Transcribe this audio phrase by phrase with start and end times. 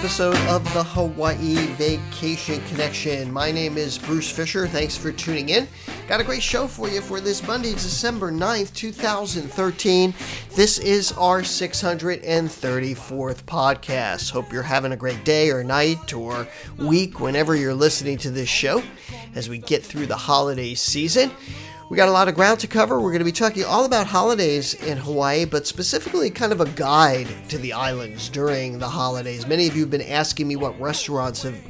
[0.00, 3.30] episode of the Hawaii Vacation Connection.
[3.30, 4.66] My name is Bruce Fisher.
[4.66, 5.68] Thanks for tuning in.
[6.08, 10.14] Got a great show for you for this Monday, December 9th, 2013.
[10.54, 14.30] This is our 634th podcast.
[14.30, 16.48] Hope you're having a great day or night or
[16.78, 18.82] week whenever you're listening to this show
[19.34, 21.30] as we get through the holiday season.
[21.90, 23.00] We got a lot of ground to cover.
[23.00, 26.66] We're going to be talking all about holidays in Hawaii, but specifically kind of a
[26.66, 29.44] guide to the islands during the holidays.
[29.44, 31.60] Many of you have been asking me what restaurants have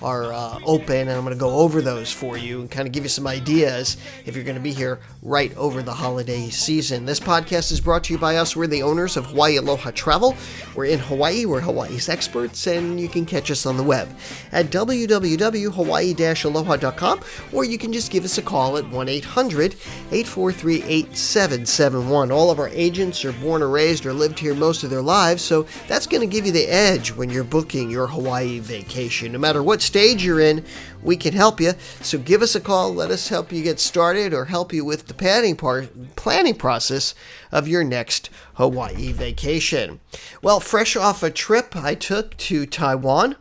[0.00, 2.94] are uh, open, and I'm going to go over those for you and kind of
[2.94, 7.04] give you some ideas if you're going to be here right over the holiday season.
[7.04, 8.56] This podcast is brought to you by us.
[8.56, 10.34] We're the owners of Hawaii Aloha Travel.
[10.74, 14.08] We're in Hawaii, we're Hawaii's experts, and you can catch us on the web
[14.52, 17.20] at www.hawaii-aloha.com,
[17.52, 22.32] or you can just give us a call at 1 800 843 8771.
[22.32, 25.42] All of our agents are born or raised or lived here most of their lives,
[25.42, 29.32] so that's going to give you the edge when you're booking your Hawaii vacation.
[29.32, 30.64] No matter what stage you're in,
[31.02, 31.72] we can help you.
[32.00, 32.92] So give us a call.
[32.92, 37.14] Let us help you get started or help you with the planning planning process
[37.52, 40.00] of your next Hawaii vacation.
[40.42, 43.36] Well, fresh off a trip I took to Taiwan,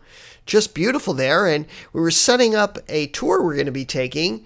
[0.45, 4.45] just beautiful there, and we were setting up a tour we're going to be taking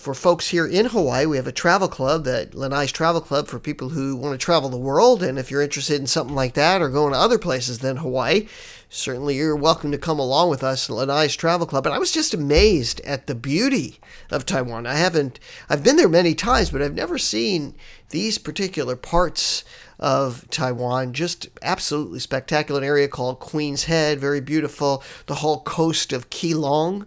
[0.00, 3.58] for folks here in Hawaii, we have a travel club, that Lanai's Travel Club, for
[3.58, 5.22] people who want to travel the world.
[5.22, 8.48] And if you're interested in something like that or going to other places than Hawaii,
[8.92, 11.86] certainly you're welcome to come along with us, Lanai's Travel Club.
[11.86, 14.84] And I was just amazed at the beauty of Taiwan.
[14.84, 15.38] I haven't,
[15.68, 17.76] I've been there many times, but I've never seen
[18.10, 19.64] these particular parts
[20.00, 21.12] of Taiwan.
[21.12, 22.80] Just absolutely spectacular.
[22.80, 25.04] An area called Queen's Head, very beautiful.
[25.26, 27.06] The whole coast of Keelung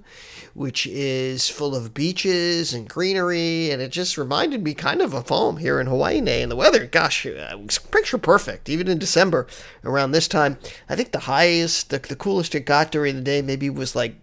[0.54, 5.28] which is full of beaches and greenery, and it just reminded me kind of of
[5.28, 6.14] home here in Hawaii.
[6.14, 9.48] And the weather, gosh, uh, was picture perfect, even in December
[9.84, 10.60] around this time.
[10.88, 14.16] I think the highest, the, the coolest it got during the day maybe was like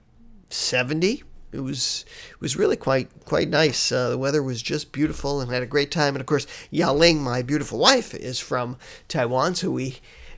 [0.50, 3.90] 70 it was it was really quite quite nice.
[3.90, 6.14] Uh, the weather was just beautiful, and had a great time.
[6.14, 8.76] And of course, Yao Ling, my beautiful wife, is from
[9.08, 9.96] Taiwan, so we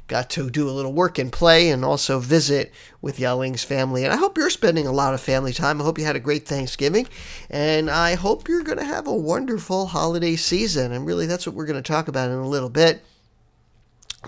[0.09, 4.05] got to do a little work and play and also visit with Yao Ling's family.
[4.05, 5.81] And I hope you're spending a lot of family time.
[5.81, 7.09] I hope you had a great Thanksgiving.
[7.49, 10.93] And I hope you're going to have a wonderful holiday season.
[10.93, 13.03] And really, that's what we're going to talk about in a little bit.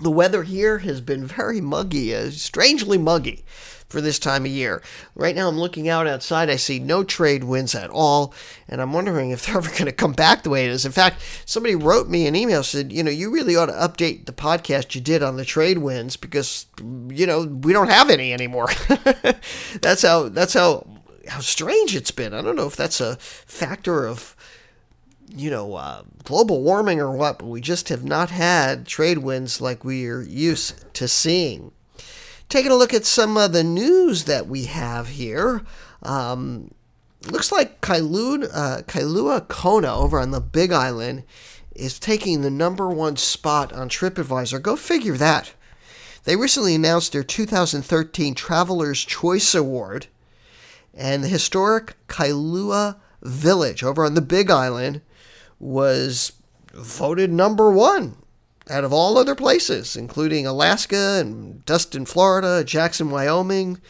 [0.00, 3.44] The weather here has been very muggy, uh, strangely muggy
[3.88, 4.82] for this time of year.
[5.14, 6.50] Right now, I'm looking out outside.
[6.50, 8.34] I see no trade winds at all,
[8.68, 10.84] and I'm wondering if they're ever going to come back the way it is.
[10.84, 14.26] In fact, somebody wrote me an email said, you know, you really ought to update
[14.26, 16.66] the podcast you did on the trade winds because,
[17.08, 18.68] you know, we don't have any anymore.
[19.80, 20.86] that's how that's how
[21.28, 22.34] how strange it's been.
[22.34, 24.34] I don't know if that's a factor of
[25.34, 29.60] you know, uh, global warming or what, but we just have not had trade winds
[29.60, 31.72] like we are used to seeing.
[32.48, 35.62] Taking a look at some of the news that we have here.
[36.02, 36.72] Um,
[37.30, 41.24] looks like uh, Kailua Kona over on the Big Island
[41.74, 44.62] is taking the number one spot on TripAdvisor.
[44.62, 45.52] Go figure that.
[46.24, 50.06] They recently announced their 2013 Traveler's Choice Award,
[50.94, 55.00] and the historic Kailua Village over on the Big Island
[55.64, 56.32] was
[56.74, 58.16] voted number one
[58.68, 63.80] out of all other places, including Alaska and Destin, Florida, Jackson, Wyoming,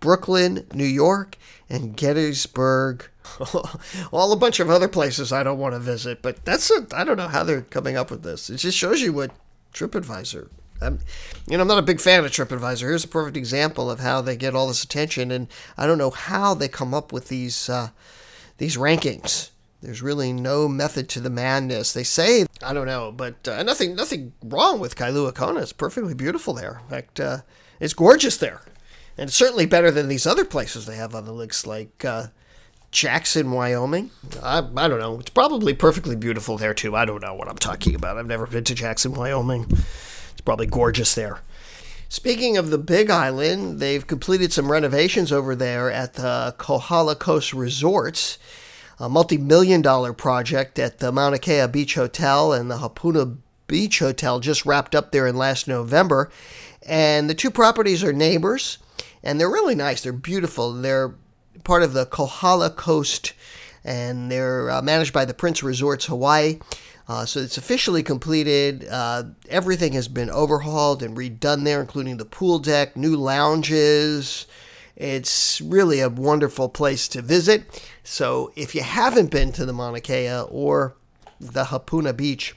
[0.00, 1.36] Brooklyn, New York,
[1.68, 3.08] and Gettysburg.
[4.10, 7.18] all a bunch of other places I don't want to visit, but that's I don't
[7.18, 8.48] know how they're coming up with this.
[8.48, 9.30] It just shows you what
[9.74, 10.48] TripAdvisor.
[10.80, 11.00] I'm,
[11.46, 12.80] you know, I'm not a big fan of TripAdvisor.
[12.80, 16.10] Here's a perfect example of how they get all this attention, and I don't know
[16.10, 17.90] how they come up with these uh,
[18.56, 19.50] these rankings.
[19.80, 21.92] There's really no method to the madness.
[21.92, 25.60] They say, I don't know, but uh, nothing nothing wrong with Kailua Kona.
[25.60, 26.80] It's perfectly beautiful there.
[26.84, 27.38] In fact, uh,
[27.78, 28.62] it's gorgeous there.
[29.16, 32.28] And it's certainly better than these other places they have on the lakes, like uh,
[32.90, 34.10] Jackson, Wyoming.
[34.42, 35.18] I, I don't know.
[35.18, 36.94] It's probably perfectly beautiful there, too.
[36.94, 38.16] I don't know what I'm talking about.
[38.16, 39.66] I've never been to Jackson, Wyoming.
[39.70, 41.40] It's probably gorgeous there.
[42.08, 47.52] Speaking of the Big Island, they've completed some renovations over there at the Kohala Coast
[47.52, 48.38] Resorts
[49.00, 53.36] a multi-million dollar project at the Mauna Kea Beach Hotel and the Hapuna
[53.66, 56.30] Beach Hotel just wrapped up there in last November.
[56.86, 58.78] And the two properties are neighbors,
[59.22, 60.02] and they're really nice.
[60.02, 60.72] They're beautiful.
[60.72, 61.14] They're
[61.64, 63.34] part of the Kohala Coast,
[63.84, 66.58] and they're uh, managed by the Prince Resorts Hawaii.
[67.08, 68.86] Uh, so it's officially completed.
[68.90, 74.46] Uh, everything has been overhauled and redone there, including the pool deck, new lounges,
[74.98, 77.88] it's really a wonderful place to visit.
[78.02, 80.96] So if you haven't been to the Mauna Kea or
[81.40, 82.56] the Hapuna Beach,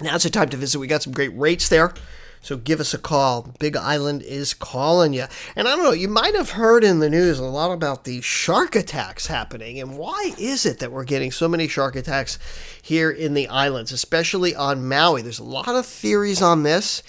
[0.00, 0.78] now's the time to visit.
[0.78, 1.92] We got some great rates there.
[2.40, 3.52] So give us a call.
[3.58, 5.26] Big Island is calling you.
[5.56, 8.22] And I don't know, you might have heard in the news a lot about the
[8.22, 9.78] shark attacks happening.
[9.78, 12.38] And why is it that we're getting so many shark attacks
[12.80, 15.20] here in the islands, especially on Maui?
[15.20, 17.02] There's a lot of theories on this.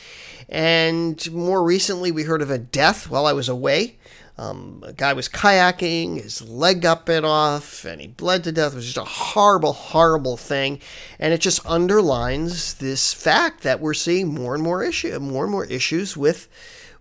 [0.49, 3.98] And more recently, we heard of a death while I was away
[4.39, 8.71] um, a guy was kayaking, his leg got bit off, and he bled to death.
[8.71, 10.79] It was just a horrible, horrible thing,
[11.19, 15.51] and it just underlines this fact that we're seeing more and more issue, more and
[15.51, 16.47] more issues with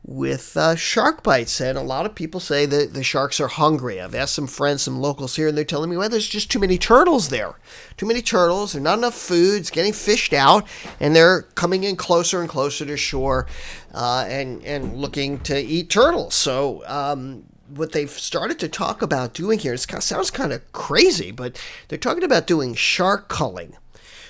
[0.05, 1.61] with uh, shark bites.
[1.61, 4.01] And a lot of people say that the sharks are hungry.
[4.01, 6.59] I've asked some friends, some locals here, and they're telling me, well, there's just too
[6.59, 7.55] many turtles there.
[7.97, 8.73] Too many turtles.
[8.73, 9.61] There's not enough food.
[9.61, 10.67] It's getting fished out,
[10.99, 13.47] and they're coming in closer and closer to shore
[13.93, 16.35] uh, and, and looking to eat turtles.
[16.35, 21.31] So, um, what they've started to talk about doing here, it sounds kind of crazy,
[21.31, 23.77] but they're talking about doing shark culling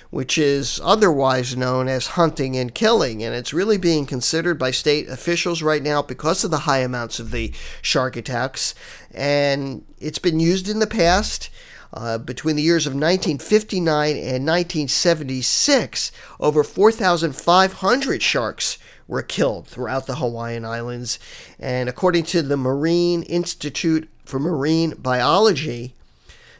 [0.09, 3.23] which is otherwise known as hunting and killing.
[3.23, 7.19] And it's really being considered by state officials right now because of the high amounts
[7.19, 8.73] of the shark attacks.
[9.11, 11.49] And it's been used in the past.
[11.91, 18.77] Uh, between the years of 1959 and 1976, over 4,500 sharks
[19.07, 21.17] were killed throughout the Hawaiian Islands.
[21.59, 25.95] And according to the Marine Institute for Marine Biology,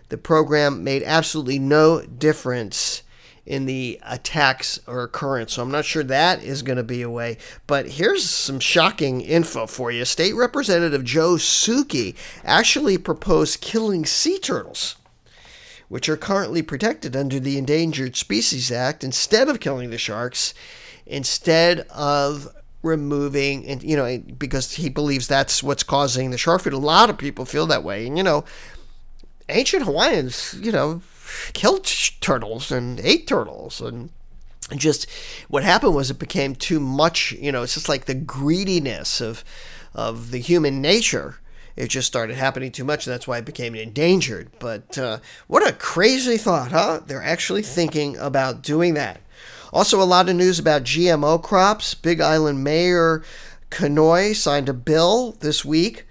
[0.09, 3.03] the program made absolutely no difference
[3.49, 5.53] in the attacks or occurrence.
[5.53, 7.39] So I'm not sure that is going to be a way.
[7.65, 10.05] But here's some shocking info for you.
[10.05, 12.15] State Representative Joe Souki
[12.45, 14.97] actually proposed killing sea turtles,
[15.89, 20.53] which are currently protected under the Endangered Species Act, instead of killing the sharks,
[21.07, 26.71] instead of removing and you know because he believes that's what's causing the shark food
[26.71, 28.45] a lot of people feel that way and you know
[29.49, 31.01] ancient hawaiians you know
[31.53, 31.85] killed
[32.21, 33.81] turtles and ate turtles.
[33.81, 34.09] And
[34.75, 35.09] just
[35.47, 39.43] what happened was it became too much you know it's just like the greediness of
[39.93, 41.39] of the human nature.
[41.75, 44.49] It just started happening too much and that's why it became endangered.
[44.59, 47.01] But uh, what a crazy thought huh?
[47.05, 49.21] They're actually thinking about doing that.
[49.71, 51.93] Also a lot of news about gmo crops.
[51.93, 53.23] Big island mayor
[53.71, 56.05] Kenoi signed a bill this week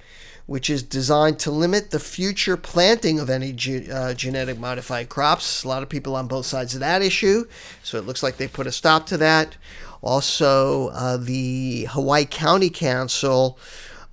[0.49, 5.63] which is designed to limit the future planting of any ge- uh, genetic modified crops.
[5.63, 7.45] A lot of people on both sides of that issue,
[7.83, 9.59] so it looks like they put a stop to that.
[10.01, 13.59] Also, uh, the Hawaii County Council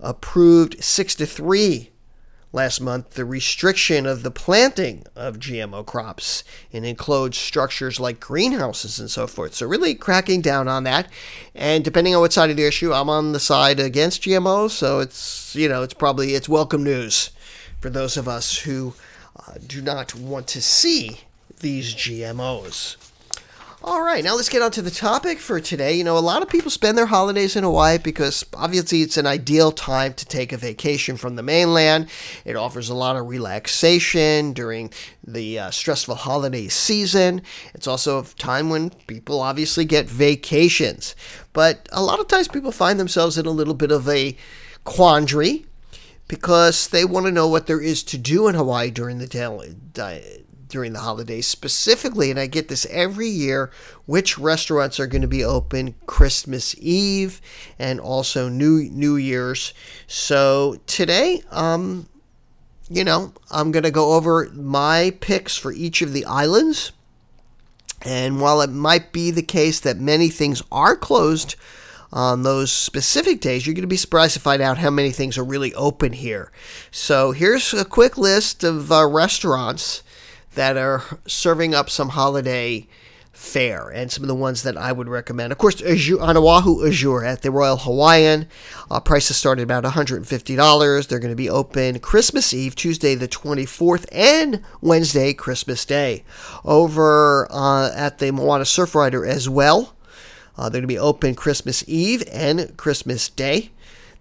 [0.02, 1.92] approved six to three
[2.56, 8.98] last month the restriction of the planting of GMO crops in enclosed structures like greenhouses
[8.98, 9.54] and so forth.
[9.54, 11.10] So really cracking down on that.
[11.54, 15.00] And depending on what side of the issue, I'm on the side against GMOs, so
[15.00, 17.32] it's you know it's probably it's welcome news
[17.82, 18.94] for those of us who
[19.36, 21.20] uh, do not want to see
[21.60, 22.96] these GMOs.
[23.88, 25.94] All right, now let's get on to the topic for today.
[25.94, 29.28] You know, a lot of people spend their holidays in Hawaii because obviously it's an
[29.28, 32.10] ideal time to take a vacation from the mainland.
[32.46, 34.92] It offers a lot of relaxation during
[35.24, 37.44] the uh, stressful holiday season.
[37.76, 41.16] It's also a time when people obviously get vacations.
[41.54, 44.36] But a lot of times people find themselves in a little bit of a
[44.84, 45.68] quandary
[46.28, 49.28] because they want to know what there is to do in Hawaii during the
[50.68, 53.72] during the holidays specifically, and I get this every year,
[54.06, 57.42] which restaurants are going to be open Christmas Eve
[57.78, 59.74] and also New New Year's.
[60.08, 62.08] So today, um,
[62.90, 66.92] you know, I'm going to go over my picks for each of the islands.
[68.02, 71.56] And while it might be the case that many things are closed
[72.14, 75.38] on those specific days, you're going to be surprised to find out how many things
[75.38, 76.52] are really open here.
[76.92, 80.04] So here's a quick list of uh, restaurants
[80.56, 82.88] that are serving up some holiday
[83.36, 85.52] fare and some of the ones that I would recommend.
[85.52, 88.48] Of course, on Oahu Azure at the Royal Hawaiian,
[88.90, 91.08] uh, prices start at about $150.
[91.08, 96.24] They're going to be open Christmas Eve, Tuesday the 24th, and Wednesday, Christmas Day.
[96.64, 99.96] Over uh, at the Moana Surf Rider as well,
[100.58, 103.72] uh, they're going to be open Christmas Eve and Christmas Day.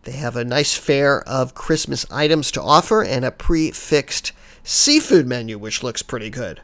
[0.02, 4.32] They have a nice fare of Christmas items to offer and a prefixed
[4.64, 6.60] seafood menu, which looks pretty good.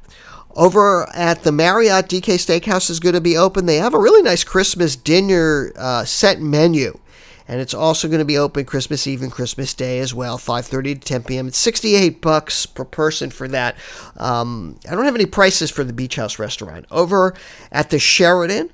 [0.56, 3.66] Over at the Marriott DK Steakhouse is going to be open.
[3.66, 6.98] They have a really nice Christmas dinner uh, set menu,
[7.46, 10.94] and it's also going to be open Christmas Eve and Christmas Day as well, 5:30
[10.94, 11.46] to 10 p.m.
[11.46, 13.76] It's 68 bucks per person for that.
[14.16, 16.86] Um, I don't have any prices for the Beach House restaurant.
[16.90, 17.34] Over
[17.70, 18.70] at the Sheraton,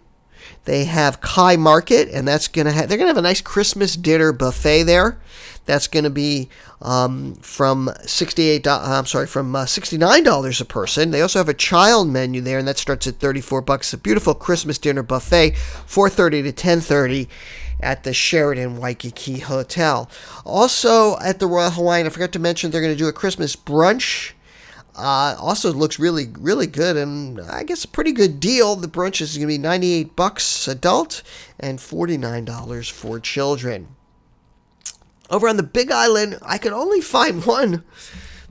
[0.64, 4.32] they have Kai Market, and that's gonna have they're gonna have a nice Christmas dinner
[4.32, 5.18] buffet there.
[5.66, 6.48] That's going to be
[6.80, 8.66] um, from sixty-eight.
[8.66, 11.10] Uh, I'm sorry, from uh, sixty-nine dollars a person.
[11.10, 13.92] They also have a child menu there, and that starts at thirty-four bucks.
[13.92, 15.56] A beautiful Christmas dinner buffet,
[15.86, 17.28] four thirty to ten thirty
[17.80, 20.08] at the Sheraton Waikiki Hotel.
[20.44, 23.54] Also at the Royal Hawaiian, I forgot to mention they're going to do a Christmas
[23.56, 24.32] brunch.
[24.94, 28.76] Uh, also looks really, really good, and I guess a pretty good deal.
[28.76, 31.22] The brunch is going to be 98 bucks adult
[31.60, 33.95] and $49 for children.
[35.30, 37.84] Over on the Big Island, I could only find one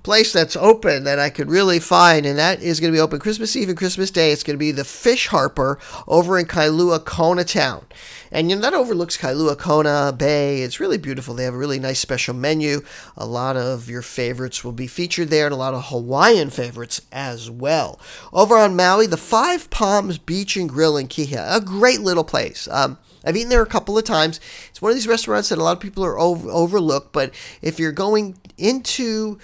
[0.05, 3.19] place that's open that I could really find, and that is going to be open
[3.19, 4.31] Christmas Eve and Christmas Day.
[4.31, 7.85] It's going to be the Fish Hopper over in Kailua Kona Town.
[8.31, 10.61] And you know, that overlooks Kailua Kona Bay.
[10.61, 11.33] It's really beautiful.
[11.33, 12.81] They have a really nice special menu.
[13.17, 17.01] A lot of your favorites will be featured there, and a lot of Hawaiian favorites
[17.11, 17.99] as well.
[18.31, 22.67] Over on Maui, the Five Palms Beach and Grill in Kihei, a great little place.
[22.69, 24.39] Um, I've eaten there a couple of times.
[24.69, 27.79] It's one of these restaurants that a lot of people are over- overlooked, but if
[27.79, 29.39] you're going into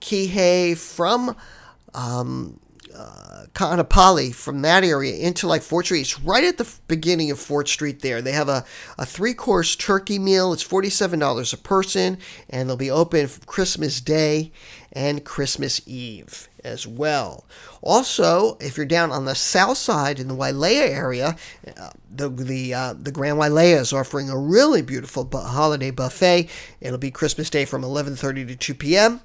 [0.00, 1.36] Kihei from
[1.94, 2.60] um,
[2.94, 6.02] uh, Kaanapali, from that area into like Fort Street.
[6.02, 8.20] It's right at the beginning of Fort Street there.
[8.20, 8.64] They have a,
[8.98, 10.52] a three course turkey meal.
[10.52, 12.18] It's $47 a person,
[12.50, 14.52] and they'll be open from Christmas Day
[14.92, 17.44] and Christmas Eve as well.
[17.80, 21.36] Also, if you're down on the south side in the Wailea area,
[21.76, 26.48] uh, the the uh, the Grand Wailea is offering a really beautiful bu- holiday buffet.
[26.80, 29.20] It'll be Christmas Day from 11:30 to 2 p.m.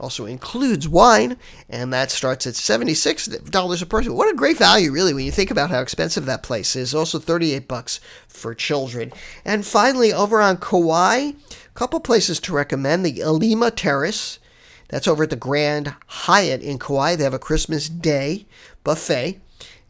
[0.00, 1.36] Also includes wine,
[1.68, 4.14] and that starts at $76 a person.
[4.14, 6.94] What a great value, really, when you think about how expensive that place is.
[6.94, 9.12] Also 38 bucks for children.
[9.44, 11.34] And finally, over on Kauai, a
[11.74, 13.06] couple places to recommend.
[13.06, 14.40] The Ilima Terrace,
[14.88, 17.16] that's over at the Grand Hyatt in Kauai.
[17.16, 18.46] They have a Christmas Day
[18.82, 19.40] buffet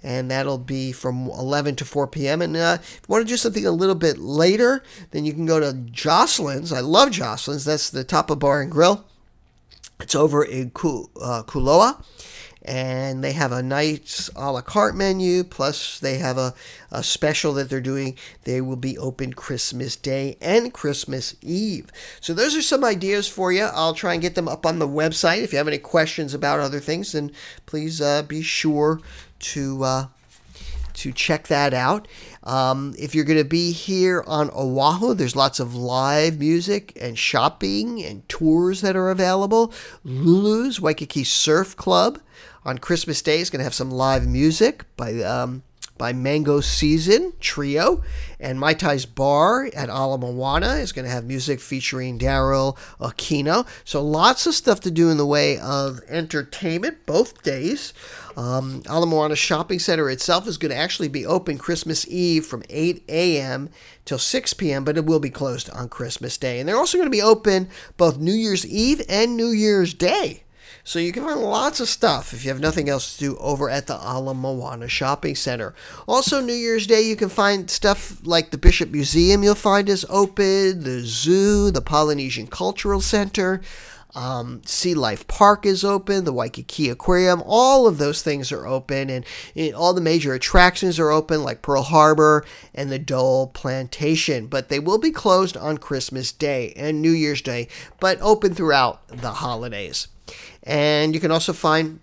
[0.05, 2.43] and that'll be from 11 to 4 p.m.
[2.43, 4.83] And uh, if you want to do something a little bit later,
[5.13, 6.73] then you can go to Josselin's.
[6.73, 7.65] I love Josselin's.
[7.65, 9.07] That's the Tapa Bar and Grill.
[10.01, 12.05] It's over in uh, Koloa,
[12.65, 15.45] and they have a nice a la carte menu.
[15.45, 16.55] Plus, they have a,
[16.91, 18.17] a special that they're doing.
[18.45, 21.91] They will be open Christmas Day and Christmas Eve.
[22.21, 23.65] So, those are some ideas for you.
[23.65, 25.43] I'll try and get them up on the website.
[25.43, 27.33] If you have any questions about other things, then
[27.67, 29.01] please uh, be sure
[29.41, 29.85] to.
[29.85, 30.07] Uh,
[30.95, 32.07] to check that out.
[32.45, 37.19] Um, if you're going to be here on Oahu, there's lots of live music and
[37.19, 39.73] shopping and tours that are available.
[40.05, 42.21] Lulu's Waikiki Surf Club
[42.65, 45.63] on Christmas Day is going to have some live music by um,
[45.97, 48.03] by Mango Season Trio,
[48.41, 53.67] and Mai Tai's Bar at Ala Moana is going to have music featuring Daryl Aquino.
[53.85, 57.95] So lots of stuff to do in the way of entertainment both days.
[58.37, 62.65] Um, Ala Moana Shopping Center itself is going to actually be open Christmas Eve from
[62.69, 63.71] 8 a.m.
[64.05, 66.59] till 6 p.m., but it will be closed on Christmas Day.
[66.59, 70.44] And they're also going to be open both New Year's Eve and New Year's Day.
[70.87, 73.71] So you can find lots of stuff if you have nothing else to do over
[73.71, 75.75] at the Ala Moana Shopping Center.
[76.07, 80.05] Also, New Year's Day, you can find stuff like the Bishop Museum you'll find is
[80.11, 83.63] open, the zoo, the Polynesian Cultural Center.
[84.15, 89.11] Um, sea Life Park is open, the Waikiki Aquarium, all of those things are open,
[89.11, 89.25] and,
[89.57, 92.45] and, all the major attractions are open, like Pearl Harbor
[92.75, 94.47] and the Dole Plantation.
[94.47, 97.67] But they will be closed on Christmas Day and New Year's Day,
[97.99, 100.09] but open throughout the holidays.
[100.63, 102.01] And you can also find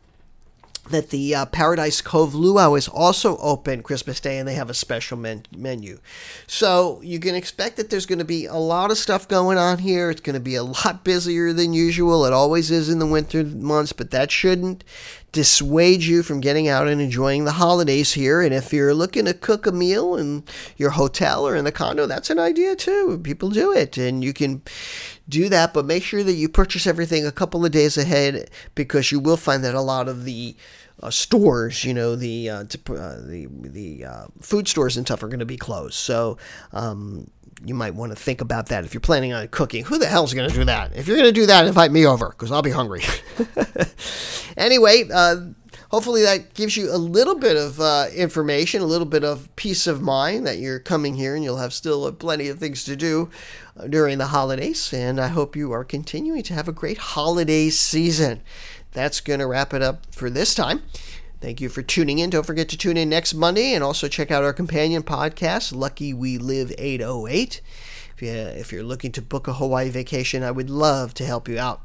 [0.90, 4.74] that the uh, Paradise Cove Luau is also open Christmas Day and they have a
[4.74, 6.00] special men- menu.
[6.48, 9.78] So you can expect that there's going to be a lot of stuff going on
[9.78, 10.10] here.
[10.10, 12.26] It's going to be a lot busier than usual.
[12.26, 14.84] It always is in the winter months, but that shouldn't
[15.32, 18.42] dissuade you from getting out and enjoying the holidays here.
[18.42, 20.44] And if you're looking to cook a meal in
[20.78, 23.20] your hotel or in the condo, that's an idea too.
[23.24, 24.62] People do it, and you can
[25.32, 29.12] do that, but make sure that you purchase everything a couple of days ahead because
[29.12, 30.56] you will find that a lot of the
[31.02, 35.28] uh, stores, you know, the uh, uh, the the uh, food stores and stuff are
[35.28, 35.96] going to be closed.
[35.96, 36.38] So
[36.74, 37.32] um,
[37.66, 39.86] you might want to think about that if you're planning on cooking.
[39.86, 40.96] Who the hell's going to do that?
[40.96, 43.04] If you're going to do that, invite me over because I'll be hungry.
[44.58, 45.38] anyway, uh,
[45.92, 49.86] hopefully that gives you a little bit of uh, information, a little bit of peace
[49.88, 53.30] of mind that you're coming here and you'll have still plenty of things to do
[53.78, 54.92] uh, during the holidays.
[54.94, 58.42] And I hope you are continuing to have a great holiday season.
[58.94, 60.82] That's going to wrap it up for this time.
[61.42, 62.30] Thank you for tuning in.
[62.30, 66.14] Don't forget to tune in next Monday and also check out our companion podcast, Lucky
[66.14, 67.62] We Live 808.
[68.16, 71.50] If, you, if you're looking to book a Hawaii vacation, I would love to help
[71.50, 71.82] you out.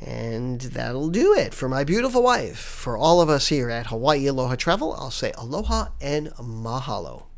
[0.00, 2.58] And that'll do it for my beautiful wife.
[2.58, 7.29] For all of us here at Hawaii Aloha Travel, I'll say aloha and mahalo.